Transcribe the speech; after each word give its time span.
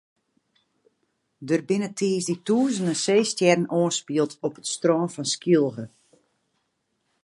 Der 1.47 1.61
binne 1.67 1.89
tiisdei 1.99 2.43
tûzenen 2.47 2.97
seestjerren 3.05 3.71
oanspield 3.79 4.31
op 4.45 4.55
it 4.59 4.67
strân 4.73 5.07
fan 5.13 5.27
Skylge. 5.33 5.85